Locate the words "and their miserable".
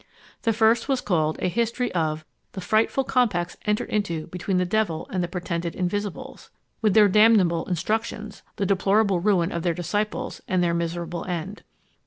10.47-11.23